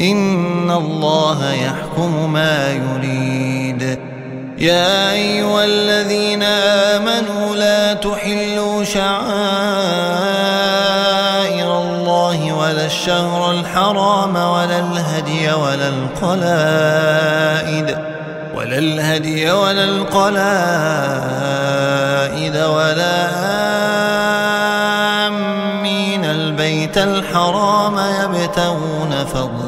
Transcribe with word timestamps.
إن 0.00 0.70
الله 0.70 1.52
يحكم 1.52 2.32
ما 2.32 2.72
يريد. 2.72 3.98
يا 4.58 5.12
أيها 5.12 5.64
الذين 5.64 6.42
آمنوا 6.42 7.56
لا 7.56 7.94
تحلوا 7.94 8.84
شعائر 8.84 9.18
الله 11.78 12.52
ولا 12.52 12.86
الشهر 12.86 13.50
الحرام 13.50 14.36
ولا 14.36 14.78
الهدي 14.78 15.52
ولا 15.52 15.88
القلائد 15.88 16.38
ولا 18.54 18.78
الهدي 18.78 19.50
ولا 19.50 19.84
القلائد 19.84 20.16
ولا 22.56 23.28
آمين. 25.26 26.24
البيت 26.24 26.98
الحرام 26.98 27.98
يبتغون 27.98 29.24
فضلا 29.32 29.67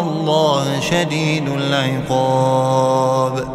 الله 0.00 0.80
شديد 0.80 1.48
العقاب. 1.48 3.48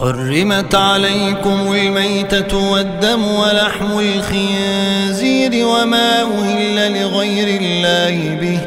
حرمت 0.00 0.74
عليكم 0.74 1.72
الميتة 1.72 2.72
والدم 2.72 3.24
ولحم 3.24 3.98
الخنزير 3.98 5.66
وما 5.66 6.22
أهل 6.22 7.02
لغير 7.02 7.60
الله 7.60 8.38
به. 8.40 8.58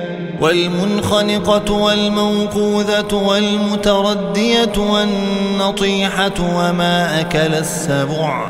والمنخنقة 0.42 1.74
والموقوذة 1.74 3.14
والمتردية 3.14 4.74
والنطيحة 4.78 6.34
وما 6.40 7.22
أكل 7.22 7.54
السبع. 7.54 8.50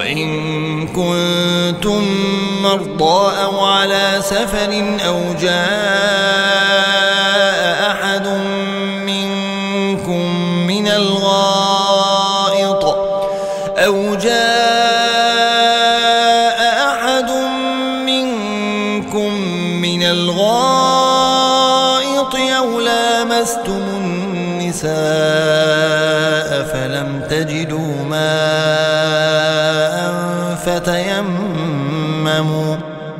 وإن 0.00 0.86
كنتم 0.86 2.02
مرضى 2.62 3.42
أو 3.42 3.64
على 3.64 4.16
سفر 4.20 4.96
أو 5.06 5.34
جاء 5.40 6.89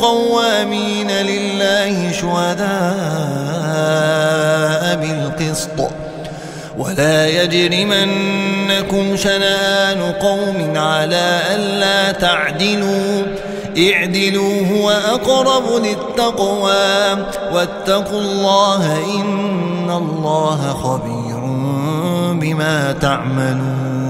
قوامين 0.00 1.10
لله 1.10 2.12
شهداء 2.12 2.70
بالقسط. 4.96 5.90
ولا 6.78 7.26
يجرمنكم 7.28 9.16
شنآن 9.16 10.12
قوم 10.12 10.72
على 10.76 11.40
ألا 11.54 12.12
تعدلوا. 12.12 13.22
اعدلوا 13.78 14.66
هو 14.66 14.90
أقرب 14.90 15.64
للتقوى. 15.84 17.24
واتقوا 17.52 18.20
الله 18.20 18.98
إن 19.16 19.90
الله 19.90 20.60
خبير 20.82 21.40
بما 22.40 22.92
تعملون. 22.92 24.09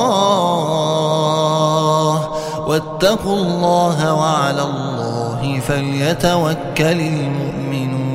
واتقوا 2.71 3.35
الله 3.35 4.13
وعلى 4.13 4.61
الله 4.61 5.61
فليتوكل 5.67 7.01
المؤمنون. 7.01 8.11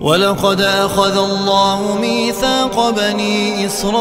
ولقد 0.00 0.60
أخذ 0.60 1.16
الله 1.18 1.98
ميثاق 2.00 2.90
بني 2.90 3.66
إسرائيل 3.66 3.98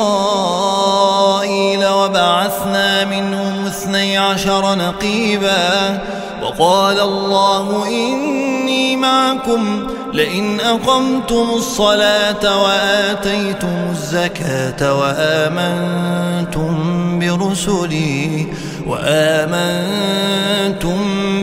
وبعثنا 1.88 3.06
منهم 3.06 3.66
اثني 3.66 4.18
عشر 4.18 4.76
نقيباً. 4.76 6.00
وقال 6.44 7.00
الله 7.00 7.88
إني 7.88 8.96
معكم 8.96 9.88
لئن 10.14 10.60
أقمتم 10.60 11.50
الصلاة 11.56 12.64
وآتيتم 12.64 13.90
الزكاة 13.92 15.00
وآمنتم 15.00 16.76
برسلي 17.20 18.48
وآمنتم 18.88 20.18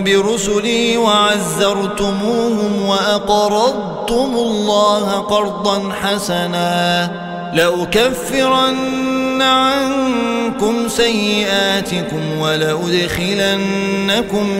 برسلي 0.04 0.96
وعزرتموهم 0.96 2.82
وأقرضتم 2.86 4.30
الله 4.34 5.12
قرضا 5.12 5.92
حسنا 5.92 7.10
لأكفرن 7.54 9.17
عنكم 9.42 10.88
سيئاتكم 10.88 12.38
ولأدخلنكم 12.38 13.66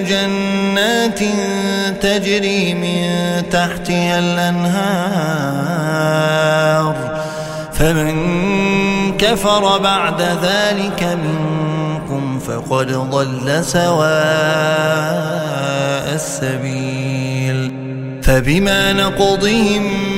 جنات 0.09 1.21
تجري 2.03 2.75
من 2.75 3.09
تحتها 3.51 4.19
الأنهار. 4.19 4.99
فمن 7.73 9.17
كفر 9.19 9.79
بعد 9.79 10.23
ذلك 10.23 11.03
منكم 11.03 12.39
فقد 12.39 12.93
ضل 12.93 13.65
سواء 13.65 14.09
السبيل. 16.15 17.73
فبما 18.23 18.93
نقضهم 18.93 20.18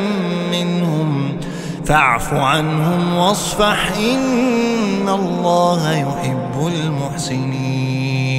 فاعف 1.91 2.33
عنهم 2.33 3.17
واصفح 3.17 3.91
إن 3.97 5.09
الله 5.09 5.91
يحب 5.91 6.67
المحسنين. 6.67 8.31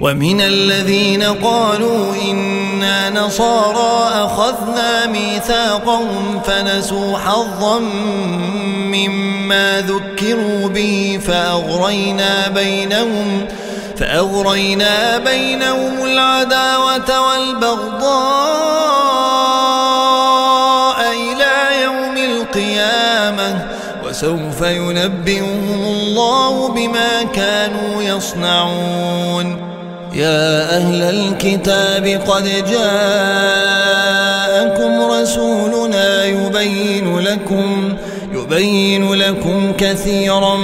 ومن 0.00 0.40
الذين 0.40 1.22
قالوا 1.22 2.14
إنا 2.30 3.10
نصارى 3.10 4.24
أخذنا 4.24 5.06
ميثاقهم 5.06 6.40
فنسوا 6.44 7.18
حظا 7.18 7.78
مما 8.78 9.80
ذكروا 9.80 10.68
به 10.68 11.20
فأغرينا 11.26 12.48
بينهم 12.48 13.46
فأغرينا 13.96 15.18
بينهم 15.18 16.04
العداوة 16.04 17.20
والبغضاء 17.20 18.67
وسوف 24.18 24.60
ينبئهم 24.62 25.82
الله 25.84 26.68
بما 26.68 27.22
كانوا 27.34 28.02
يصنعون. 28.02 29.56
يا 30.12 30.76
أهل 30.76 31.02
الكتاب 31.02 32.06
قد 32.26 32.44
جاءكم 32.70 33.52
رسولنا 35.12 36.24
يبين 36.24 37.18
لكم 37.18 37.94
يبين 38.32 39.14
لكم 39.14 39.72
كثيرا 39.78 40.56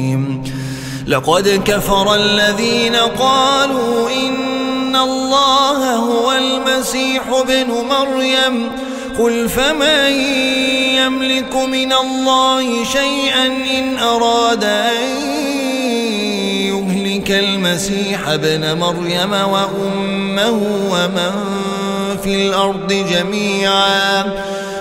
لقد 1.11 1.61
كفر 1.65 2.15
الذين 2.15 2.95
قالوا 2.95 4.09
إن 4.09 4.95
الله 4.95 5.95
هو 5.95 6.31
المسيح 6.31 7.23
ابن 7.27 7.67
مريم. 7.67 8.71
قل 9.19 9.49
فمن 9.49 10.11
يملك 10.95 11.55
من 11.55 11.93
الله 11.93 12.83
شيئا 12.83 13.45
إن 13.45 13.99
أراد 13.99 14.63
أن 14.63 15.03
يهلك 16.71 17.31
المسيح 17.31 18.27
ابن 18.27 18.77
مريم 18.79 19.31
وأمه 19.33 20.59
ومن 20.91 21.31
في 22.23 22.35
الأرض 22.47 22.93
جميعا. 22.93 24.23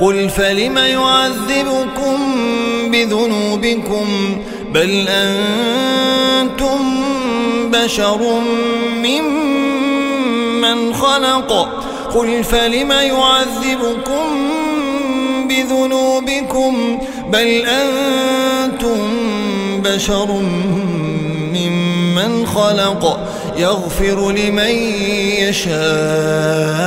قل 0.00 0.28
فلم 0.28 0.78
يعذبكم 0.78 2.18
بذنوبكم 2.92 4.06
بل 4.74 5.08
أنتم 5.08 6.78
بشر 7.70 8.40
ممن 9.04 10.94
خلق 10.94 11.68
قل 12.14 12.44
فلم 12.44 12.92
يعذبكم 12.92 14.50
بذنوبكم 15.48 16.98
بل 17.32 17.66
أنتم 17.66 18.98
بشر 19.84 20.32
ممن 21.54 22.46
خلق 22.46 23.30
يغفر 23.56 24.30
لمن 24.30 24.74
يشاء 25.40 26.86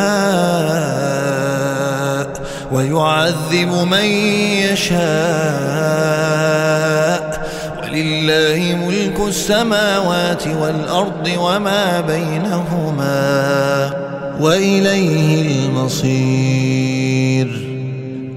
ويعذب 2.72 3.88
من 3.92 4.06
يشاء. 4.70 5.00
ولله 7.84 8.60
ملك 8.88 9.18
السماوات 9.28 10.44
والأرض 10.48 11.30
وما 11.38 12.02
بينهما 12.02 13.20
وإليه 14.42 15.42
المصير. 15.42 17.48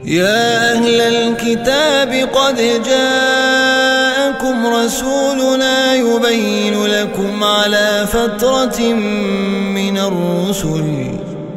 يا 0.04 0.72
أهل 0.72 1.00
الكتاب 1.00 2.28
قد 2.34 2.56
جاءكم 2.86 4.66
رسولنا 4.66 5.94
يبين 5.94 6.86
لكم 6.86 7.44
على 7.44 8.06
فترة 8.12 8.80
من 9.74 9.98
الرسل. 9.98 11.12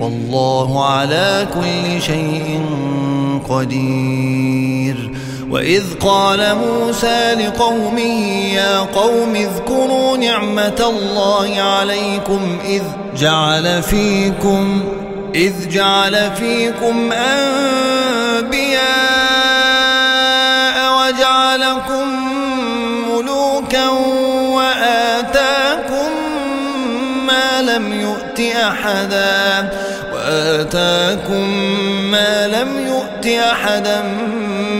والله 0.00 0.86
على 0.86 1.46
كل 1.54 2.02
شيء 2.02 2.66
قدير. 3.48 5.10
وإذ 5.50 5.84
قال 6.00 6.56
موسى 6.56 7.34
لقومه 7.34 8.54
يا 8.54 8.78
قوم 8.78 9.34
اذكروا 9.34 10.16
نعمة 10.16 10.90
الله 10.90 11.60
عليكم 11.60 12.58
إذ 12.64 12.82
جعل 13.16 13.82
فيكم 13.82 14.82
إذ 15.34 15.68
جعل 15.68 16.30
فيكم 16.36 17.12
أنبياء 17.12 18.70
وجعلكم 20.98 22.08
ملوكا 23.10 23.88
وآتاكم 24.56 26.10
ما 27.26 27.62
لم 27.62 28.00
يؤت 28.00 28.40
أحدا. 28.40 29.70
وآتاكم 30.40 31.48
ما 32.10 32.48
لم 32.48 32.86
يؤت 32.86 33.26
أحدا 33.26 34.02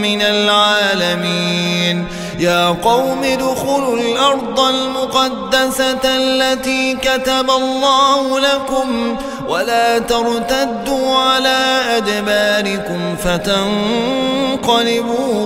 من 0.02 0.23
العالمين. 0.23 2.07
يا 2.38 2.69
قوم 2.69 3.25
ادخلوا 3.25 3.97
الأرض 3.97 4.61
المقدسة 4.61 6.00
التي 6.05 6.95
كتب 6.95 7.50
الله 7.50 8.40
لكم 8.40 9.17
ولا 9.49 9.99
ترتدوا 9.99 11.17
على 11.17 11.81
أدباركم 11.97 13.17
فتنقلبوا 13.25 14.67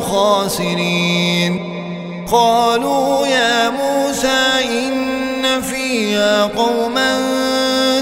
خاسرين. 0.01 1.75
قالوا 2.33 3.27
يا 3.27 3.71
موسى 3.71 4.43
إن 4.65 5.63
فيها 5.63 6.45
قوما 6.45 7.21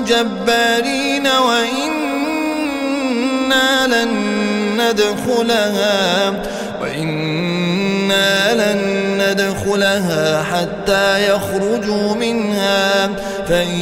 جبارين 0.06 1.26
وإنا 3.52 3.86
لن 3.86 4.10
ندخلها 4.80 6.30
وإنا 6.82 8.54
لن 8.54 8.80
ندخلها 9.22 10.42
حتى 10.42 11.28
يخرجوا 11.28 12.14
منها 12.14 13.08
فإن 13.48 13.78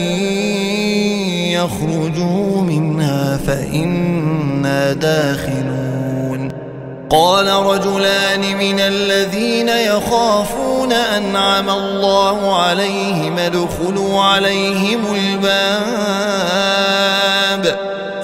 يخرجوا 1.52 2.62
منها 2.62 3.36
فإنا 3.46 4.92
داخلون. 4.92 6.48
قال 7.10 7.48
رجلان 7.48 8.56
من 8.56 8.80
الذين 8.80 9.68
يخافون 9.68 10.92
أنعم 10.92 11.70
الله 11.70 12.62
عليهم 12.62 13.38
ادخلوا 13.38 14.22
عليهم 14.22 15.00
الباب. 15.14 16.50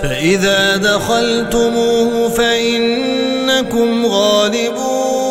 فإذا 0.07 0.77
دخلتموه 0.77 2.29
فإنكم 2.29 4.07
غالبون 4.07 5.31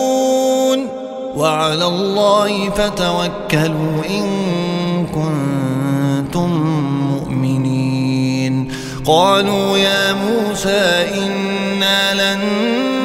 وعلى 1.36 1.86
الله 1.86 2.70
فتوكلوا 2.70 4.04
إن 4.10 4.28
كنتم 5.08 6.50
مؤمنين 7.12 8.72
قالوا 9.06 9.78
يا 9.78 10.14
موسى 10.14 11.06
إنا 11.14 12.14
لن 12.14 12.40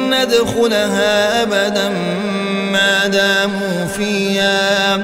ندخلها 0.09 1.43
أبدا 1.43 1.89
ما 2.71 3.07
داموا 3.07 3.85
فيها 3.97 4.97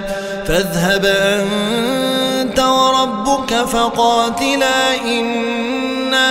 فاذهب 0.46 1.06
أنت 1.06 2.60
وربك 2.60 3.54
فقاتلا 3.54 4.96
إنا 5.06 5.77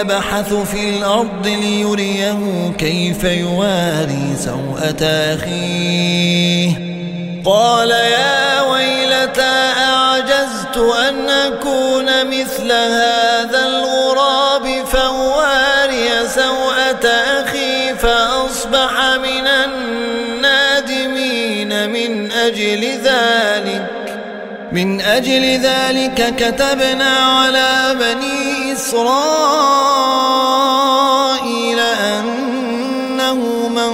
يبحث 0.00 0.54
في 0.54 0.88
الأرض 0.88 1.46
ليريه 1.46 2.38
كيف 2.78 3.24
يواري 3.24 4.36
سوءة 4.44 5.04
أخيه. 5.04 6.70
قال 7.44 7.90
يا 7.90 8.62
ويلتى 8.62 9.72
أعجزت 9.78 10.76
أن 11.08 11.30
أكون 11.30 12.26
مثل 12.26 12.72
هذا 12.72 13.66
الغراب 13.66 14.84
فواري 14.92 16.28
سوءة 16.34 17.06
أخي 17.40 17.94
فأصبح 17.94 19.16
من 19.16 19.46
النادمين 19.64 21.10
من 21.90 22.32
أجل 22.32 22.84
ذلك. 23.04 24.00
من 24.72 25.00
أجل 25.00 25.60
ذلك 25.60 26.34
كتبنا 26.36 27.18
على 27.18 27.96
بني 28.00 28.59
إسرائيل 28.80 30.60
أنه 31.80 33.34
من 33.68 33.92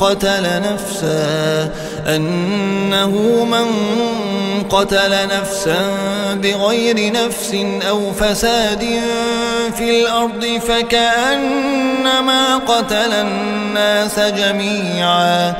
قتل 0.00 0.46
نفسا 0.72 1.70
أنه 2.06 3.44
من 3.44 3.66
قتل 4.70 5.12
نفسا 5.38 5.76
بغير 6.34 7.12
نفس 7.12 7.56
أو 7.88 8.12
فساد 8.12 9.00
في 9.76 10.00
الأرض 10.00 10.60
فكأنما 10.68 12.56
قتل 12.56 13.12
الناس 13.12 14.18
جميعا 14.20 15.54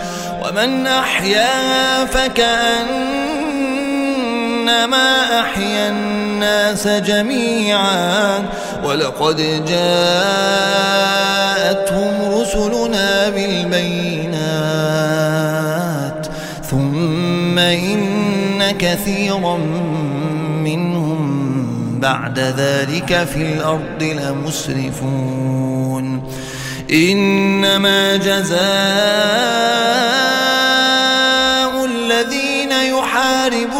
ومن 0.45 0.87
أحياها 0.87 2.05
فكأنما 2.05 2.71
أحيا 5.41 5.89
الناس 5.89 6.20
جميعا 6.87 8.43
ولقد 8.85 9.65
جاءتهم 9.69 10.81
رسلنا 12.41 13.29
بالبينات 13.29 14.41
ثم 16.71 17.59
إن 17.59 18.71
كثيرا 18.79 19.57
منهم 20.65 21.21
بعد 22.01 22.39
ذلك 22.39 23.29
في 23.35 23.43
الأرض 23.43 24.03
لمسرفون. 24.03 25.51
إنما 26.93 28.17
جزاء 28.17 28.61
الذين 31.85 32.73
يحاربون 32.73 33.80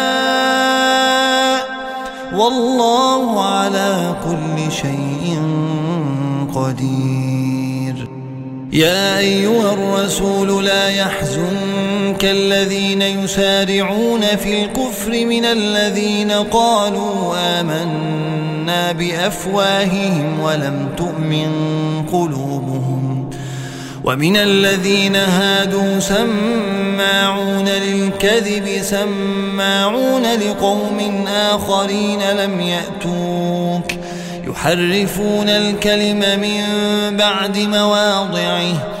والله 2.41 3.45
على 3.45 4.15
كل 4.25 4.71
شيء 4.71 5.41
قدير. 6.55 8.09
يا 8.73 9.17
أيها 9.17 9.73
الرسول 9.73 10.65
لا 10.65 10.89
يحزنك 10.89 12.25
الذين 12.25 13.01
يسارعون 13.01 14.21
في 14.21 14.63
الكفر 14.63 15.25
من 15.25 15.45
الذين 15.45 16.31
قالوا 16.31 17.35
آمنا 17.59 18.91
بأفواههم 18.91 20.39
ولم 20.39 20.89
تؤمن 20.97 21.51
قلوبهم. 22.11 23.10
ومن 24.03 24.37
الذين 24.37 25.15
هادوا 25.15 25.99
سماعون 25.99 27.65
للكذب 27.69 28.81
سماعون 28.81 30.23
لقوم 30.23 31.27
آخرين 31.27 32.19
لم 32.37 32.61
يأتوك 32.61 33.91
يحرفون 34.47 35.49
الكلم 35.49 36.19
من 36.19 36.63
بعد 37.17 37.57
مواضعه 37.57 39.00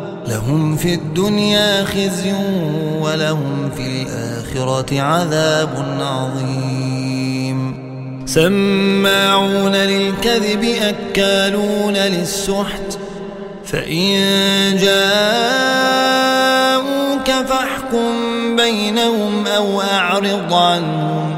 لهم 0.31 0.75
في 0.75 0.93
الدنيا 0.93 1.85
خزي 1.85 2.33
ولهم 3.01 3.71
في 3.75 3.81
الآخرة 3.81 5.01
عذاب 5.01 5.85
عظيم. 6.01 7.73
سماعون 8.25 9.75
للكذب 9.75 10.63
أكالون 10.63 11.93
للسحت. 11.93 12.97
فإن 13.65 14.17
جاءوك 14.77 15.01
فاحكم 17.47 18.11
بينهم 18.55 19.47
أو 19.47 19.81
أعرض 19.81 20.53
عنهم. 20.53 21.37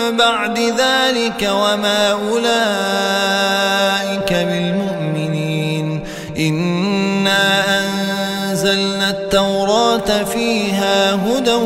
بعد 0.21 0.57
ذلك 0.59 1.49
وما 1.51 2.11
أولئك 2.11 2.51
بالمؤمنين. 4.33 6.03
إنا 6.37 7.79
أنزلنا 7.79 9.09
التوراة 9.09 10.23
فيها 10.23 11.13
هدى 11.13 11.59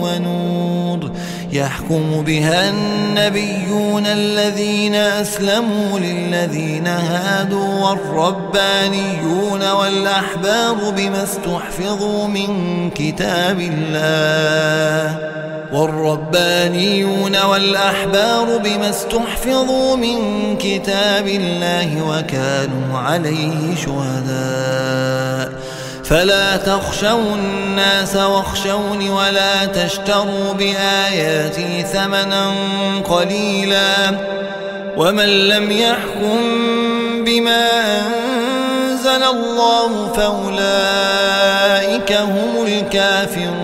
ونور. 0.00 1.10
يحكم 1.52 2.22
بها 2.22 2.70
النبيون 2.70 4.06
الذين 4.06 4.94
أسلموا 4.94 5.98
للذين 5.98 6.86
هادوا 6.86 7.88
والربانيون 7.88 9.70
والأحباب 9.70 10.94
بما 10.96 11.22
استحفظوا 11.22 12.26
من 12.26 12.90
كتاب 12.90 13.60
الله. 13.60 15.33
والربانيون 15.74 17.42
والأحبار 17.42 18.56
بما 18.64 18.90
استحفظوا 18.90 19.96
من 19.96 20.18
كتاب 20.56 21.26
الله 21.26 22.02
وكانوا 22.08 22.98
عليه 22.98 23.74
شهداء. 23.76 25.52
فلا 26.04 26.56
تخشوا 26.56 27.34
الناس 27.34 28.16
واخشوني 28.16 29.10
ولا 29.10 29.64
تشتروا 29.64 30.52
بآياتي 30.52 31.82
ثمنا 31.92 32.52
قليلا. 33.04 34.18
ومن 34.96 35.48
لم 35.48 35.70
يحكم 35.70 36.38
بما 37.24 37.68
أنزل 38.06 39.22
الله 39.22 40.12
فأولئك 40.16 42.12
هم 42.12 42.66
الكافرون. 42.66 43.63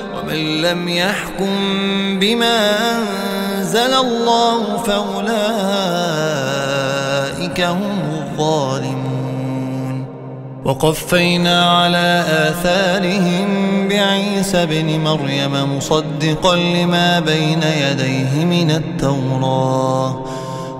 ومن 0.31 0.61
لم 0.61 0.89
يحكم 0.89 1.49
بما 2.19 2.59
أنزل 3.57 3.93
الله 3.93 4.77
فأولئك 4.77 5.31
هم 7.61 7.99
الظالمون. 8.21 10.05
وقفينا 10.65 11.71
على 11.71 12.23
آثارهم 12.27 13.47
بعيسى 13.87 14.65
بن 14.65 14.99
مريم 14.99 15.77
مصدقا 15.77 16.55
لما 16.55 17.19
بين 17.19 17.61
يديه 17.63 18.45
من 18.45 18.71
التوراة. 18.71 20.25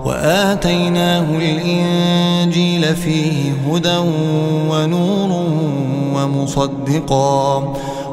وآتيناه 0.04 1.26
الإنجيل 1.30 2.96
فيه 2.96 3.52
هدى 3.68 3.96
ونور 4.68 5.30
ومصدقا. 6.14 7.74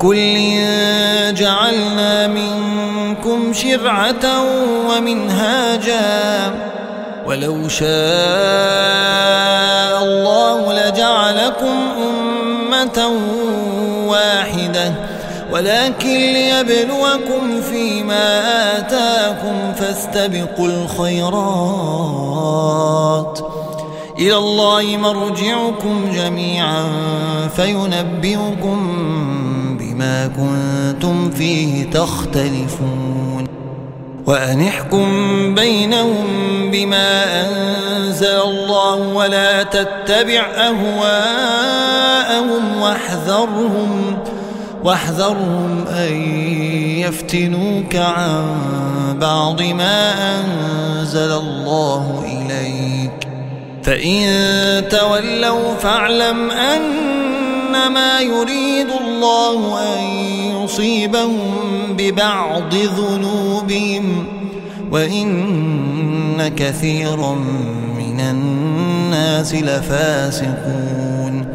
لكل 0.00 1.34
جعلنا 1.34 2.26
منكم 2.26 3.52
شرعة 3.52 4.44
ومنهاجا. 4.88 6.54
ولو 7.26 7.68
شاء 7.68 7.88
الله 10.02 10.72
لجعلكم 10.72 11.76
أمة 12.08 13.10
واحدة. 14.06 14.92
ولكن 15.52 16.08
ليبلوكم 16.08 17.60
فيما 17.60 18.40
آتاكم 18.78 19.72
فاستبقوا 19.76 20.66
الخيرات. 20.66 22.10
إلى 24.18 24.36
الله 24.36 24.82
مرجعكم 24.96 26.12
جميعا. 26.14 26.84
فينبئكم 27.56 29.10
بما 30.00 30.26
كنتم 30.26 31.30
فيه 31.30 31.90
تختلفون 31.90 33.46
وأن 34.26 34.62
احكم 34.62 35.54
بينهم 35.54 36.26
بما 36.70 37.24
أنزل 37.46 38.40
الله 38.44 38.94
ولا 38.94 39.62
تتبع 39.62 40.40
أهواءهم 40.56 41.80
واحذرهم 42.80 44.18
واحذرهم 44.84 45.84
أن 45.88 46.12
يفتنوك 46.98 47.96
عن 47.96 48.56
بعض 49.20 49.62
ما 49.62 50.14
أنزل 50.40 51.32
الله 51.32 52.24
إليك. 52.26 53.28
فإن 53.82 54.88
تولوا 54.88 55.74
فاعلم 55.74 56.50
أنما 56.50 58.20
يريد 58.20 58.88
الله 59.24 59.78
أن 59.94 60.04
يصيبهم 60.64 61.50
ببعض 61.90 62.74
ذنوبهم 62.74 64.26
وإن 64.92 66.48
كثيرا 66.56 67.34
من 67.98 68.20
الناس 68.20 69.54
لفاسقون 69.54 71.46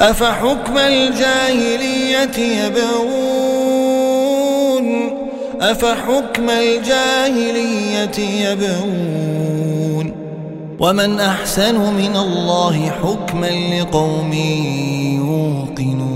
أفحكم 0.00 0.78
الجاهلية 0.78 2.38
يبغون 2.38 4.06
أفحكم 5.60 6.50
الجاهلية 6.50 8.18
يبغون 8.50 10.12
ومن 10.78 11.20
أحسن 11.20 11.74
من 11.94 12.16
الله 12.16 12.90
حكما 12.90 13.80
لقوم 13.80 14.32
يوقنون 15.16 16.15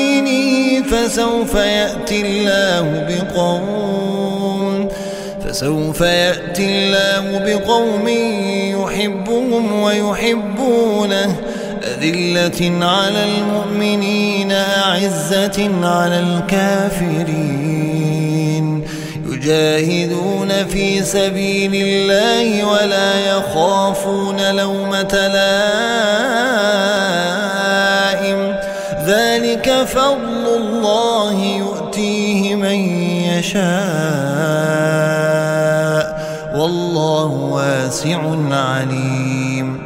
فسوف 0.91 1.55
يأتي 1.55 2.21
الله 2.21 3.05
بقوم 3.09 4.89
فسوف 5.45 6.01
يأتي 6.01 6.65
الله 6.65 7.39
بقوم 7.45 8.07
يحبهم 8.07 9.81
ويحبونه 9.81 11.35
أذلة 11.83 12.85
على 12.85 13.23
المؤمنين 13.23 14.51
أعزة 14.51 15.71
على 15.83 16.19
الكافرين. 16.19 17.71
يجاهدون 19.29 20.49
في 20.65 21.03
سبيل 21.03 21.71
الله 21.75 22.65
ولا 22.65 23.37
يخافون 23.37 24.55
لومة 24.55 25.13
لائم 25.13 27.00
يشاء. 33.41 33.71
والله 36.55 37.25
واسع 37.25 38.19
عليم. 38.51 39.77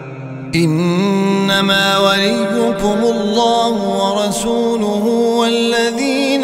إنما 0.55 1.97
وليكم 1.97 2.99
الله 3.03 3.71
ورسوله 3.71 5.05
والذين 5.39 6.43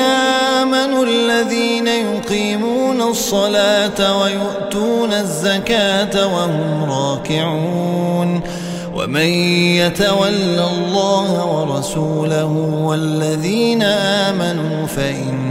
آمنوا 0.62 1.06
الذين 1.06 1.88
يقيمون 1.88 3.02
الصلاة 3.02 4.22
ويؤتون 4.22 5.14
الزكاة 5.14 6.28
وهم 6.36 6.92
راكعون. 6.92 8.42
ومن 8.96 9.28
يتول 9.82 10.60
الله 10.60 11.46
ورسوله 11.46 12.52
والذين 12.84 13.84
آمنوا 13.84 14.88
فإن 14.88 15.51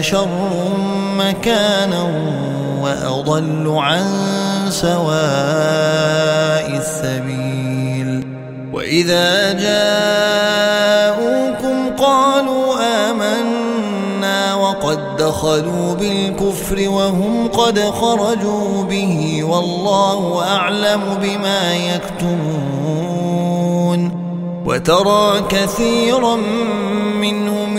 شر 0.00 0.28
مكانا 1.18 2.02
وأضل 2.82 3.74
عن 3.76 4.04
سواء 4.68 5.10
السبيل. 6.76 8.26
وإذا 8.72 9.52
جاءوكم 9.52 10.96
قالوا 11.98 12.74
آمنا 13.10 14.54
وقد 14.54 15.16
دخلوا 15.16 15.94
بالكفر 15.94 16.88
وهم 16.88 17.48
قد 17.48 17.80
خرجوا 17.80 18.84
به 18.84 19.44
والله 19.44 20.44
أعلم 20.44 21.00
بما 21.22 21.74
يكتمون. 21.74 23.20
وترى 24.66 25.42
كثيرا 25.48 26.36
منهم 27.20 27.78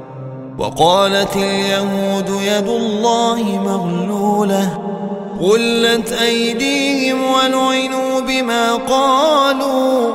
وقالت 0.61 1.35
اليهود 1.35 2.29
يد 2.29 2.67
الله 2.67 3.43
مغلولة 3.65 4.77
غلت 5.41 6.11
أيديهم 6.11 7.23
ولعنوا 7.23 8.19
بما 8.19 8.75
قالوا 8.75 10.13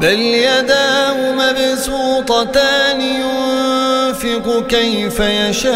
بل 0.00 0.20
يداه 0.20 1.32
مبسوطتان 1.32 3.00
ينفق 3.00 4.66
كيف 4.68 5.20
يشاء 5.20 5.72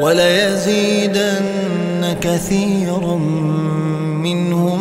وليزيدن 0.00 1.46
كثيرا 2.20 3.16
منهم 4.24 4.80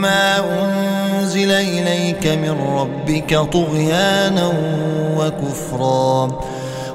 ما 0.00 0.38
أنزل 1.50 1.86
إليك 1.86 2.26
من 2.26 2.56
ربك 2.78 3.38
طغيانا 3.52 4.52
وكفرا. 5.18 6.28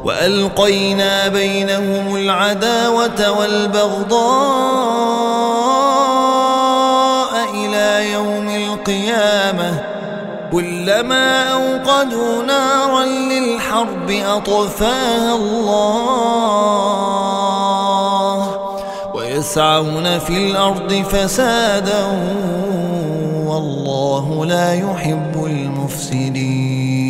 وألقينا 0.04 1.28
بينهم 1.28 2.16
العداوة 2.16 3.40
والبغضاء 3.40 4.32
إلى 7.54 8.12
يوم 8.12 8.50
القيامة. 8.50 9.84
كلما 10.52 11.44
أوقدوا 11.44 12.44
نارا 12.44 13.06
للحرب 13.06 14.10
أطفاها 14.10 15.36
الله. 15.36 16.42
ويسعون 19.14 20.20
في 20.20 20.52
الأرض 20.52 20.94
فسادا 20.94 22.06
والله 23.52 24.46
لا 24.46 24.74
يحب 24.74 25.46
المفسدين. 25.46 27.02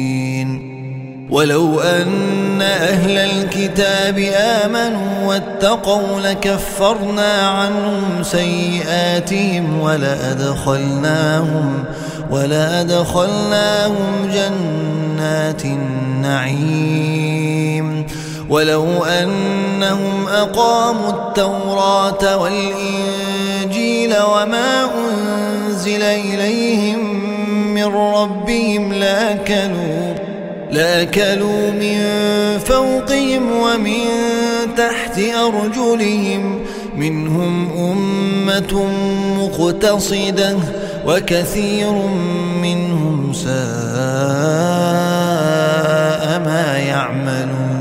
ولو 1.30 1.80
أن 1.80 2.62
أهل 2.62 3.18
الكتاب 3.18 4.20
آمنوا 4.36 5.28
واتقوا 5.28 6.20
لكفرنا 6.20 7.48
عنهم 7.48 8.24
سيئاتهم 8.24 9.82
ولأدخلناهم 9.82 11.84
ولأدخلناهم 12.32 14.30
جنات 14.34 15.66
النعيم. 15.66 17.12
ولو 18.50 19.04
أنهم 19.04 20.28
أقاموا 20.28 21.10
التوراة 21.10 22.38
والإنجيل 22.38 24.14
وما 24.14 24.84
أنزل 25.82 26.02
إليهم 26.02 27.00
من 27.74 27.84
ربهم 27.96 28.94
لأكلوا 28.94 30.14
لأكلوا 30.72 31.72
من 31.72 32.00
فوقهم 32.60 33.52
ومن 33.52 34.06
تحت 34.78 35.20
أرجلهم 35.20 36.60
منهم 36.98 37.70
أمة 37.78 38.86
مقتصدة 39.38 40.58
وكثير 41.08 41.92
منهم 42.62 43.34
ساء 43.34 43.52
ما 46.46 46.78
يعملون. 46.78 47.81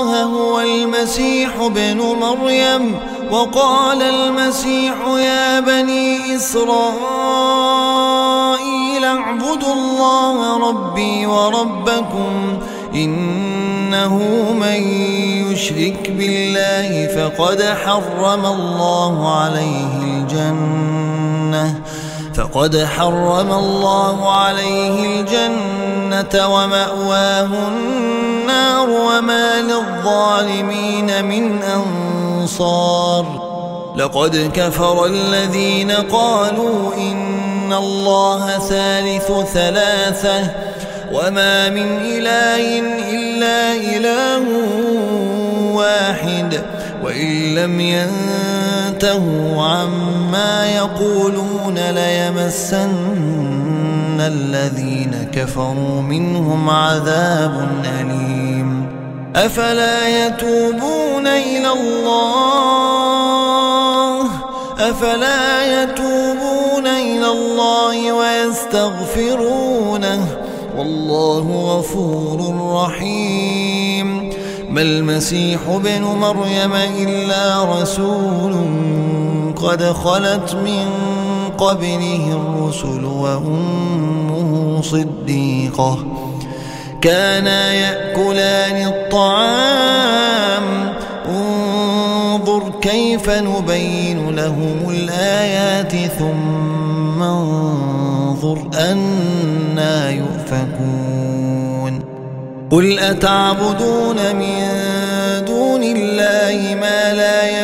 الله 0.00 0.22
هو 0.22 0.60
المسيح 0.60 1.50
ابن 1.60 1.98
مريم 1.98 2.96
وقال 3.30 4.02
المسيح 4.02 4.94
يا 5.16 5.60
بني 5.60 6.36
إسرائيل 6.36 6.64
اعبدوا 9.04 9.72
الله 9.72 10.68
ربي 10.68 11.26
وربكم 11.26 12.58
إنه 12.94 14.14
من 14.60 14.82
يشرك 15.52 16.10
بالله 16.10 17.06
فقد 17.16 17.62
حرم 17.62 18.46
الله 18.46 19.36
عليه 19.36 19.96
الجنة 20.02 21.80
فقد 22.34 22.84
حرم 22.84 23.52
الله 23.52 24.32
عليه 24.32 25.20
الجنة. 25.20 25.79
ومأواه 26.34 27.48
النار 27.68 28.90
وما 28.90 29.60
للظالمين 29.60 31.24
من 31.24 31.62
أنصار. 31.62 33.50
لقد 33.96 34.50
كفر 34.54 35.06
الذين 35.06 35.90
قالوا 35.90 36.94
إن 36.94 37.72
الله 37.72 38.58
ثالث 38.58 39.32
ثلاثة 39.52 40.50
وما 41.12 41.68
من 41.68 41.98
إله 41.98 42.78
إلا 43.10 43.72
إله 43.72 44.42
واحد 45.74 46.60
وإن 47.04 47.54
لم 47.54 47.80
ينتهوا 47.80 49.64
عما 49.64 50.70
يقولون 50.76 51.78
ليمسن 51.90 53.59
الذين 54.26 55.28
كفروا 55.32 56.02
منهم 56.02 56.70
عذاب 56.70 57.68
أليم 58.00 58.86
أفلا 59.36 60.26
يتوبون 60.26 61.26
إلى 61.26 61.72
الله 61.72 63.20
أفلا 64.78 65.82
يتوبون 65.82 66.86
إلى 66.86 67.26
الله 67.26 68.12
ويستغفرونه 68.12 69.60
والله 70.76 71.76
غفور 71.76 72.54
رحيم 72.84 74.30
ما 74.70 74.82
المسيح 74.82 75.60
ابن 75.68 76.02
مريم 76.02 76.72
إلا 76.74 77.64
رسول 77.64 78.54
قد 79.56 79.82
خلت 79.82 80.54
من 80.54 80.86
قبله 81.60 82.32
الرسل 82.32 83.04
وأمه 83.04 84.82
صديقة. 84.82 85.98
كانا 87.00 87.72
يأكلان 87.72 88.86
الطعام. 88.86 90.92
انظر 91.28 92.72
كيف 92.80 93.30
نبين 93.30 94.36
لهم 94.36 94.90
الآيات 94.90 95.92
ثم 95.92 97.22
انظر 97.22 98.68
أنا 98.74 100.10
يؤفكون. 100.10 102.02
قل 102.70 102.98
أتعبدون 102.98 104.36
من 104.36 104.60
دون 105.46 105.82
الله 105.82 106.74
ما 106.74 107.14
لا 107.14 107.59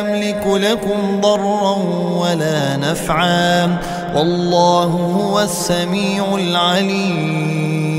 لكم 0.57 1.21
ضرا 1.21 1.77
ولا 2.21 2.77
نفعا 2.77 3.79
والله 4.15 4.85
هو 4.85 5.41
السميع 5.41 6.35
العليم. 6.35 7.97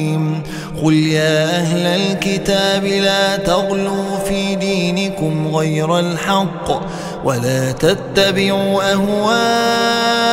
قل 0.83 0.93
يا 0.93 1.45
أهل 1.45 1.85
الكتاب 1.85 2.85
لا 2.85 3.37
تغلوا 3.37 4.17
في 4.25 4.55
دينكم 4.55 5.55
غير 5.55 5.99
الحق 5.99 6.81
ولا 7.25 7.71
تتبعوا 7.71 8.93
أهواء 8.93 10.27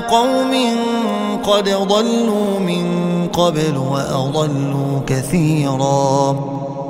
قوم 0.00 0.54
قد 1.42 1.68
ضلوا 1.68 2.58
من 2.60 3.28
قبل 3.32 3.76
وأضلوا 3.76 5.00
كثيرا. 5.06 6.57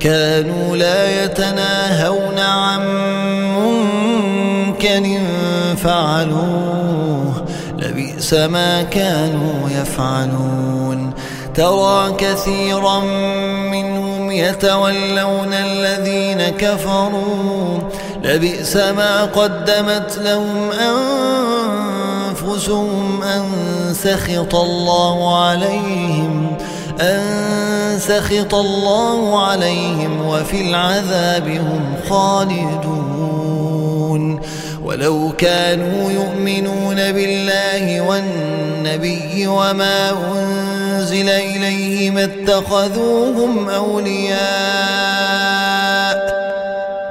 كانوا 0.00 0.76
لا 0.76 1.24
يتناهون 1.24 2.38
عن 2.38 2.80
منكر 3.56 5.20
فعلوه. 5.76 7.44
لبئس 7.78 8.34
ما 8.34 8.82
كانوا 8.82 9.70
يفعلون. 9.70 11.10
ترى 11.54 12.14
كثيرا 12.18 13.00
منهم 13.70 14.30
يتولون 14.30 15.52
الذين 15.52 16.48
كفروا. 16.48 17.78
لبئس 18.24 18.76
ما 18.76 19.24
قدمت 19.24 20.18
لهم 20.18 20.70
أنفسهم 22.40 23.22
أن 23.22 23.44
سخط 23.92 24.54
الله 24.54 25.44
عليهم. 25.44 26.56
أن 27.00 27.98
سخط 27.98 28.54
الله 28.54 29.46
عليهم 29.46 30.26
وفي 30.26 30.60
العذاب 30.60 31.48
هم 31.48 31.94
خالدون. 32.10 32.90
ولو 34.84 35.32
كانوا 35.38 36.10
يؤمنون 36.10 37.12
بالله 37.12 38.00
والنبي 38.00 39.46
وما 39.46 40.10
أنزل 40.34 41.28
إليه 41.28 42.10
ما 42.10 42.24
اتخذوهم 42.24 43.68
أولياء. 43.68 44.40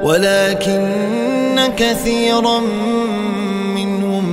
ولكن 0.04 1.60
كثيرا 1.78 2.62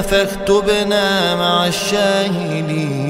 فاكتبنا 0.00 1.36
مع 1.36 1.66
الشاهدين. 1.66 3.08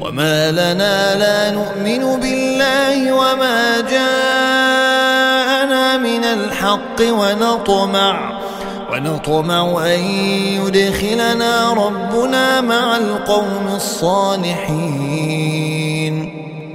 وما 0.00 0.50
لنا 0.50 1.14
لا 1.14 1.50
نؤمن 1.50 2.20
بالله 2.20 3.12
وما 3.12 3.80
جاءنا 3.80 5.18
من 5.96 6.24
الحق 6.24 7.00
ونطمع 7.00 8.38
ونطمع 8.92 9.86
أن 9.86 10.00
يدخلنا 10.60 11.72
ربنا 11.72 12.60
مع 12.60 12.96
القوم 12.96 13.66
الصالحين. 13.76 15.57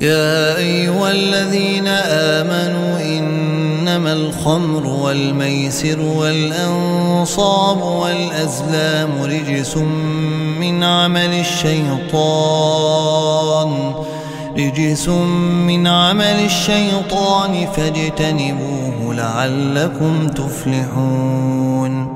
يا 0.00 0.56
أيها 0.56 1.10
الذين 1.10 1.88
آمنوا 1.88 3.00
إنما 3.00 4.12
الخمر 4.12 4.86
والميسر 4.86 6.00
والأنصاب 6.00 7.82
والأزلام 7.82 9.22
رجس 9.22 9.76
من 10.60 10.84
عمل 10.84 11.40
الشيطان 11.40 12.56
رجس 14.58 15.08
من 15.08 15.86
عمل 15.86 16.44
الشيطان 16.44 17.66
فاجتنبوه 17.76 19.14
لعلكم 19.14 20.28
تفلحون. 20.28 22.15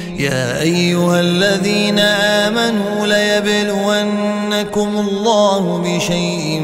يا 0.21 0.61
أيها 0.61 1.19
الذين 1.19 1.99
آمنوا 1.99 3.07
ليبلونكم 3.07 4.89
الله 5.07 5.81
بشيء 5.85 6.59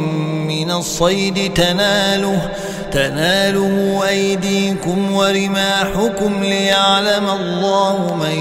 من 0.47 0.71
الصيد 0.71 1.53
تناله 1.53 2.49
تناله 2.91 4.01
أيديكم 4.09 5.13
ورماحكم 5.13 6.43
ليعلم 6.43 7.29
الله 7.29 8.15
من 8.15 8.39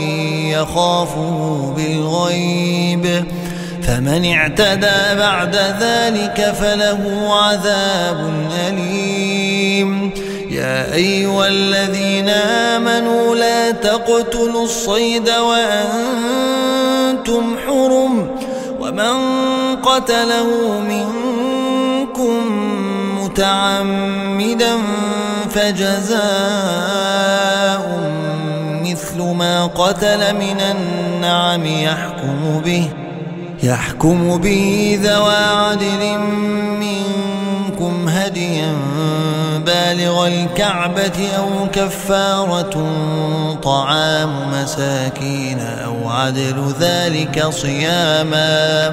يخافه 0.49 1.73
بالغيب 1.77 3.25
فمن 3.83 4.33
اعتدى 4.33 5.19
بعد 5.19 5.57
ذلك 5.81 6.55
فله 6.61 7.29
عذاب 7.35 8.49
أليم 8.69 10.11
يا 10.57 10.95
أيها 10.95 11.49
الذين 11.49 12.29
آمنوا 12.29 13.35
لا 13.35 13.71
تقتلوا 13.71 14.65
الصيد 14.65 15.29
وأنتم 15.29 16.77
حرم 17.67 18.31
ومن 18.81 19.17
قتله 19.77 20.81
منكم 20.81 22.41
متعمدا 23.21 24.77
فجزاء 25.51 26.21
مثل 28.85 29.23
ما 29.23 29.67
قتل 29.67 30.35
من 30.35 30.61
النعم 30.61 31.67
يحكم 31.67 32.61
به 32.65 32.89
يحكم 33.63 34.37
به 34.37 34.99
ذوى 35.03 35.37
عدل 35.37 36.19
منكم. 36.81 37.36
هديا 38.09 38.75
بالغ 39.67 40.27
الكعبة 40.27 41.29
أو 41.39 41.69
كفارة 41.73 42.87
طعام 43.63 44.53
مساكين 44.53 45.61
أو 45.61 46.09
عدل 46.09 46.75
ذلك 46.81 47.47
صياما 47.51 48.91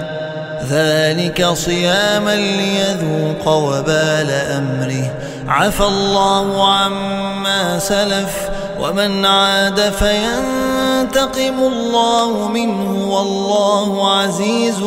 ذلك 0.69 1.47
صياما 1.53 2.35
ليذوق 2.35 3.47
وبال 3.47 4.31
أمره. 4.31 5.13
عفى 5.47 5.83
الله 5.83 6.73
عما 6.73 7.79
سلف 7.79 8.49
ومن 8.79 9.25
عاد 9.25 9.79
فينتقم 9.79 11.59
الله 11.59 12.47
منه 12.47 13.07
والله 13.07 14.17
عزيز 14.17 14.79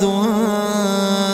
ذو 0.00 0.15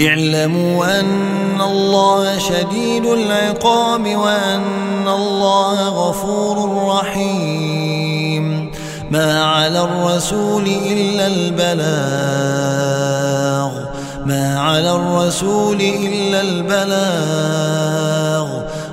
اعلموا 0.00 1.00
أن 1.00 1.60
الله 1.60 2.38
شديد 2.38 3.06
العقاب 3.06 4.16
وأن 4.16 5.08
الله 5.08 5.88
غفور 5.88 6.86
رحيم. 6.88 8.70
ما 9.10 9.44
على 9.44 9.80
الرسول 9.80 10.66
إلا 10.66 11.26
البلاغ. 11.26 12.00
ما 14.26 14.60
على 14.60 14.92
الرسول 14.92 15.80
إلا 15.80 16.40
البلاغ. 16.40 17.00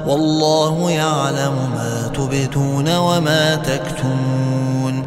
والله 0.08 0.92
يعلم 0.92 1.54
ما 1.76 2.12
تبتون 2.16 2.98
وما 2.98 3.56
تكتمون. 3.56 5.07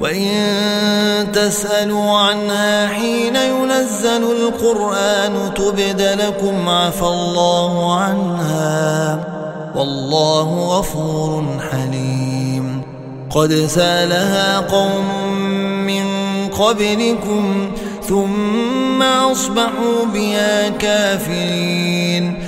وإن 0.00 1.32
تسألوا 1.32 2.10
عنها 2.18 2.88
حين 2.88 3.36
ينزل 3.36 4.22
القرآن 4.22 5.54
تبد 5.54 6.02
لكم 6.02 6.68
عفى 6.68 7.02
الله 7.02 7.94
عنها 8.00 9.20
والله 9.76 10.78
غفور 10.78 11.44
حليم 11.72 12.82
قد 13.30 13.52
سألها 13.52 14.58
قوم 14.58 15.30
من 15.86 16.06
قبلكم 16.48 17.70
ثم 18.08 19.02
أصبحوا 19.02 20.04
بها 20.14 20.68
كافرين 20.68 22.47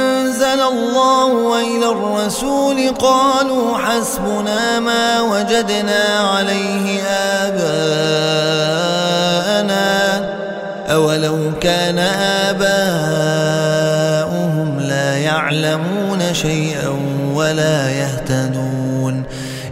الله 0.59 1.25
وإلى 1.25 1.85
الرسول 1.85 2.89
قالوا 2.99 3.77
حسبنا 3.77 4.79
ما 4.79 5.21
وجدنا 5.21 6.03
عليه 6.33 7.01
آباءنا 7.41 8.21
أولو 10.91 11.51
كان 11.61 11.97
آباؤهم 12.49 12.99
لا 14.79 15.17
يعلمون 15.17 16.33
شيئا 16.33 16.89
ولا 17.35 17.89
يهتدون. 17.89 19.23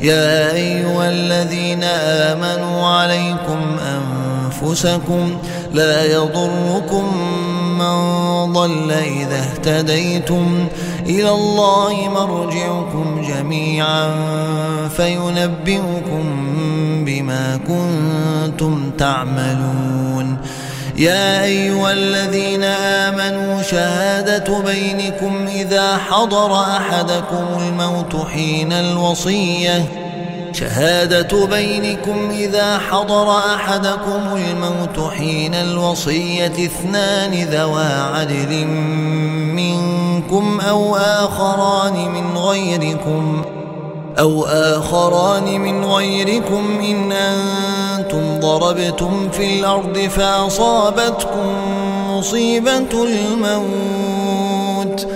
يا 0.02 0.52
أيها 0.52 1.10
الذين 1.10 1.84
آمنوا 1.84 2.88
عليكم 2.88 3.78
أنفسكم 3.96 5.38
لا 5.74 6.06
يضركم 6.06 7.12
من 7.80 8.54
ضل 8.54 8.92
إذا 8.92 9.40
اهتديتم 9.40 10.68
إلى 11.06 11.30
الله 11.30 12.10
مرجعكم 12.14 13.22
جميعا 13.28 14.12
فينبئكم 14.98 16.26
بما 17.06 17.60
كنتم 17.68 18.92
تعملون. 18.98 20.38
يا 20.98 21.44
أيها 21.44 21.92
الذين 21.92 22.64
آمنوا 22.64 23.62
شهادة 23.62 24.60
بينكم 24.60 25.48
إذا 25.56 25.98
حضر 25.98 26.62
أحدكم 26.62 27.46
الموت 27.62 28.16
حين 28.34 28.72
الوصية 28.72 30.09
شهادة 30.60 31.45
بينكم 31.45 32.30
إذا 32.32 32.78
حضر 32.78 33.38
أحدكم 33.38 34.22
الموت 34.36 35.12
حين 35.12 35.55
الوصية 35.55 36.66
اثنان 36.66 37.34
ذوى 37.34 37.86
عدل 37.86 38.66
منكم 39.55 40.60
أو 40.70 40.95
آخران 40.95 41.93
من 41.93 42.38
غيركم 42.38 43.41
أو 44.20 44.45
آخران 44.45 45.62
من 45.62 45.86
غيركم 45.86 46.80
إن 46.89 47.12
أنتم 47.12 48.39
ضربتم 48.39 49.30
في 49.30 49.60
الأرض 49.60 49.97
فأصابتكم 49.97 51.53
مصيبة 52.10 52.89
الموت 52.93 55.07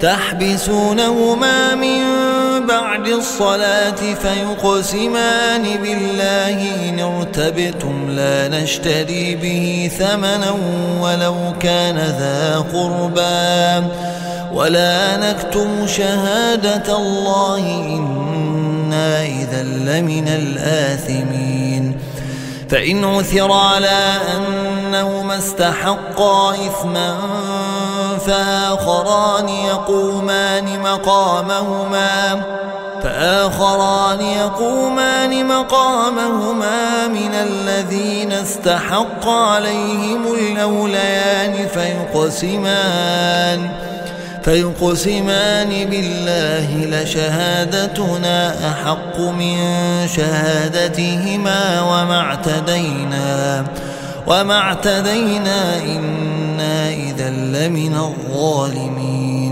تحبسونهما 0.00 1.74
من 1.74 2.31
بعد 2.72 3.06
الصلاة 3.06 4.00
فيقسمان 4.22 5.62
بالله 5.82 6.88
إن 6.88 7.00
ارتبتم 7.00 8.10
لا 8.10 8.48
نشتري 8.48 9.34
به 9.34 9.90
ثمنا 9.98 10.54
ولو 11.00 11.36
كان 11.60 11.96
ذا 11.96 12.64
قربا 12.72 13.88
ولا 14.52 15.16
نكتم 15.16 15.86
شهادة 15.86 16.96
الله 16.96 17.58
إنا 17.86 19.22
إذا 19.22 19.62
لمن 19.62 20.28
الآثمين. 20.28 21.98
فإن 22.70 23.04
عثر 23.04 23.52
على 23.52 24.12
أنهما 24.36 25.38
استحقا 25.38 26.54
إثما 26.54 27.18
فآخران 28.26 29.48
يقومان 29.48 30.80
مقامهما. 30.80 32.61
فآخران 33.02 34.20
يقومان 34.20 35.46
مقامهما 35.46 37.08
من 37.08 37.34
الذين 37.34 38.32
استحق 38.32 39.28
عليهم 39.28 40.22
الأوليان 40.34 41.68
فيقسمان 41.74 43.70
فيقسمان 44.44 45.68
بالله 45.90 46.68
لشهادتنا 46.84 48.54
أحق 48.70 49.20
من 49.20 49.56
شهادتهما 50.16 51.80
وما 51.82 52.18
اعتدينا 52.20 53.64
وما 54.26 54.58
اعتدينا 54.58 55.76
إنا 55.76 56.88
إذا 56.90 57.30
لمن 57.30 57.94
الظالمين. 57.96 59.51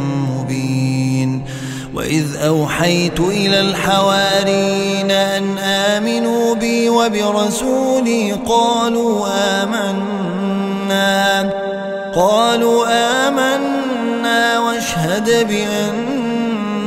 وإذ 1.93 2.35
أوحيت 2.35 3.19
إلى 3.19 3.59
الحوارين 3.59 5.11
أن 5.11 5.57
آمنوا 5.57 6.55
بي 6.55 6.89
وبرسولي 6.89 8.31
قالوا 8.31 9.27
آمنا 9.63 11.49
قالوا 12.15 12.85
آمنا 13.27 14.59
واشهد 14.59 15.47
بأننا 15.47 16.79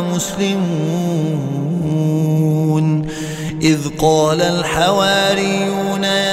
مسلمون. 0.00 1.42
إذ 3.62 3.78
قال 3.98 4.42
الحواريون 4.42 6.04
يا 6.04 6.31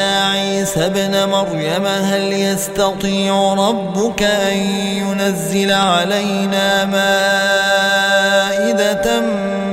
عيسى 0.70 0.86
ابن 0.86 1.30
مريم 1.30 1.86
هل 1.86 2.34
يستطيع 2.34 3.54
ربك 3.54 4.24
أن 4.24 4.58
ينزل 4.58 5.72
علينا 5.72 6.86
مائدة 6.86 7.10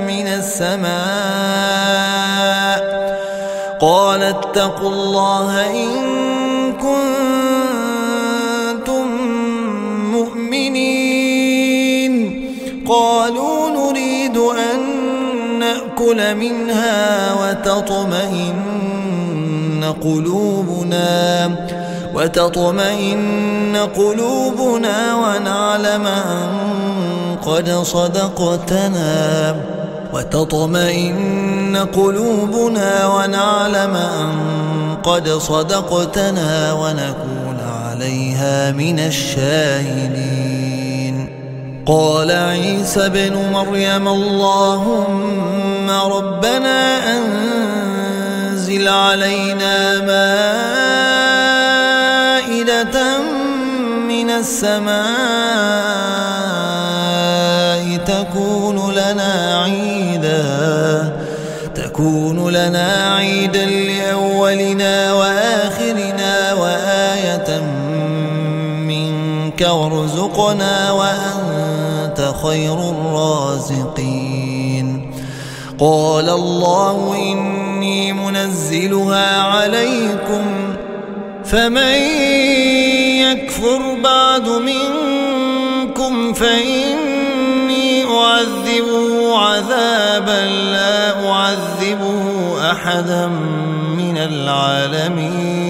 من 0.06 0.26
السماء؟ 0.26 0.96
قال 3.80 4.22
اتقوا 4.22 4.90
الله 4.90 5.70
إن 5.70 5.92
كنتم 6.72 7.96
مؤمنين. 10.12 12.12
قالوا 12.88 13.70
نريد 13.70 14.36
أن 14.36 14.80
نأكل 15.58 16.34
منها 16.34 17.34
وتطمئن. 17.34 18.65
قلوبنا 19.90 21.50
وتطمئن 22.14 23.76
قلوبنا 23.96 25.14
ونعلم 25.14 26.06
أن 26.06 26.48
قد 27.46 27.70
صدقتنا 27.70 29.56
وتطمئن 30.14 31.76
قلوبنا 31.76 33.06
ونعلم 33.06 33.96
أن 33.96 34.32
قد 35.04 35.28
صدقتنا 35.28 36.72
ونكون 36.72 37.58
عليها 37.86 38.72
من 38.72 38.98
الشاهدين. 38.98 40.56
قال 41.86 42.30
عيسى 42.30 43.08
بن 43.08 43.36
مريم 43.52 44.08
اللهم 44.08 45.90
ربنا 45.90 46.98
أنزل 48.76 48.88
علينا 48.88 50.00
مائدة 52.36 53.18
من 54.08 54.30
السماء 54.30 54.96
تكون 58.06 58.92
لنا 58.92 59.62
عيدا 59.62 61.16
تكون 61.74 62.48
لنا 62.48 63.14
عيدا 63.16 63.64
لأولنا 63.64 65.12
وآخرنا 65.12 66.54
وآية 66.54 67.60
منك 68.84 69.60
وارزقنا 69.60 70.92
وأنت 70.92 72.34
خير 72.42 72.78
الرازقين. 72.90 74.36
قال 75.78 76.28
الله 76.28 77.14
إني 77.14 77.55
منزلها 78.36 79.40
عليكم 79.40 80.74
فمن 81.44 81.94
يكفر 83.20 83.94
بعد 84.04 84.48
منكم 84.48 86.32
فإني 86.32 88.04
أعذبه 88.04 89.38
عذابا 89.38 90.50
لا 90.72 91.30
أعذبه 91.30 92.24
أحدا 92.70 93.26
من 93.96 94.18
العالمين. 94.18 95.66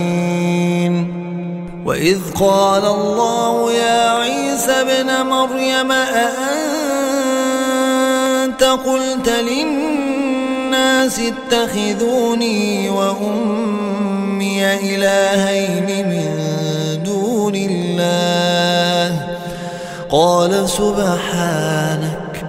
وإذ 1.87 2.19
قال 2.41 2.85
الله 2.85 3.73
يا 3.73 4.11
عيسى 4.11 4.73
ابن 4.73 5.27
مريم 5.27 5.93
أأنت 5.93 6.57
قلت 8.64 9.29
للناس 9.29 9.76
اتخذوني 11.30 12.89
وأمي 12.89 14.64
إلهين 14.74 16.09
من 16.09 16.26
دون 17.03 17.55
الله. 17.55 19.26
قال 20.11 20.68
سبحانك 20.68 22.45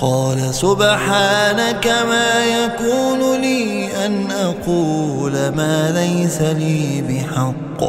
قال 0.00 0.54
سبحانك 0.54 1.86
ما 1.86 2.44
يكون 2.44 3.40
لي 3.40 3.88
أن 4.06 4.30
أقول 4.30 5.32
ما 5.32 5.90
ليس 5.90 6.40
لي 6.42 7.02
بحق. 7.08 7.80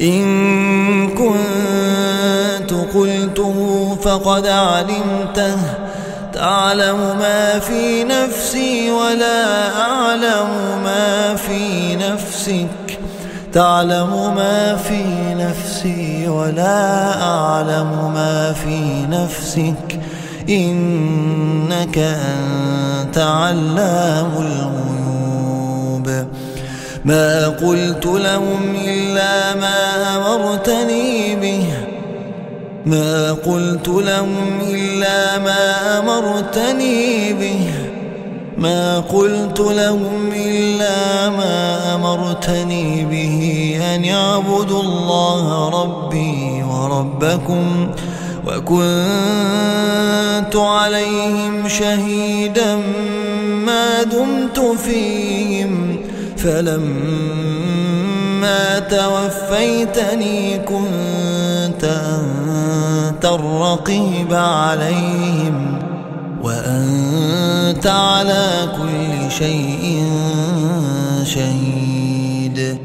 إن 0.00 1.08
كنت 1.08 2.72
قلته 2.94 3.56
فقد 4.02 4.46
علمته. 4.46 5.79
تعلم 6.40 7.18
ما 7.18 7.58
في 7.58 8.04
نفسي 8.04 8.90
ولا 8.90 9.76
أعلم 9.80 10.48
ما 10.84 11.36
في 11.36 11.96
نفسك. 11.96 12.98
تعلم 13.52 14.34
ما 14.34 14.76
في 14.76 15.04
نفسي 15.34 16.28
ولا 16.28 17.22
أعلم 17.22 18.12
ما 18.14 18.52
في 18.52 19.06
نفسك. 19.10 20.00
إنك 20.48 21.98
أنت 21.98 23.18
علام 23.18 24.32
الغيوب. 24.36 26.26
ما 27.04 27.48
قلت 27.48 28.06
لهم 28.06 28.76
إلا 28.84 29.54
ما 29.54 30.16
أمرتني 30.16 31.29
ما 32.86 33.32
قلت 33.32 33.88
لهم 33.88 34.60
إلا 34.68 35.38
ما 35.38 35.98
أمرتني 35.98 37.32
به. 37.32 37.70
ما 38.58 39.00
قلت 39.00 39.60
لهم 39.60 40.32
إلا 40.36 41.28
ما 41.28 41.94
أمرتني 41.94 43.04
به 43.04 43.78
أن 43.94 44.04
يعبدوا 44.04 44.82
الله 44.82 45.68
ربي 45.82 46.62
وربكم 46.62 47.90
وكنت 48.46 48.96
عليهم 50.56 51.68
شهيدا 51.68 52.76
ما 53.66 54.02
دمت 54.02 54.60
فيهم. 54.84 55.96
فلما 56.36 57.60
توفيتني 58.78 60.58
كنت 60.58 61.09
أنت 63.20 63.28
الرقيب 63.28 64.34
عليهم 64.34 65.78
وأنت 66.42 67.86
على 67.86 68.68
كل 68.76 69.30
شيء 69.30 70.04
شهيد. 71.24 72.78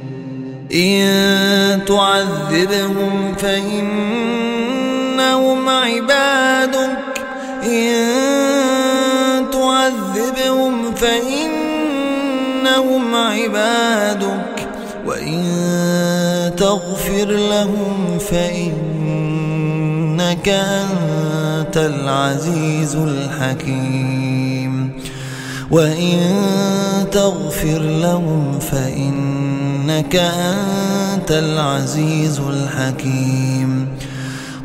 إن 0.73 1.85
تعذبهم 1.85 3.35
فإنهم 3.37 4.09
عبادك. 5.69 7.21
إن 7.63 8.05
تعذبهم 9.51 10.95
فإنهم 10.95 11.45
عبادك. 13.15 14.67
وإن 15.05 15.45
تغفر 16.57 17.25
لهم 17.25 18.17
فإنك 20.25 20.49
أنت 20.49 21.77
العزيز 21.77 22.95
الحكيم. 22.95 24.91
وإن 25.71 26.19
تغفر 27.11 27.79
لهم 27.79 28.59
فإنك 28.59 30.15
أنت 30.15 31.31
العزيز 31.31 32.39
الحكيم. 32.39 33.87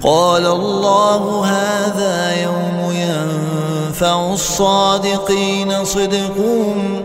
قال 0.03 0.47
الله 0.47 1.47
هذا 1.47 2.43
يوم 2.43 2.93
ينفع 2.93 4.33
الصادقين 4.33 5.85
صدقهم 5.85 7.05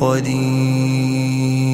قدير. 0.00 1.71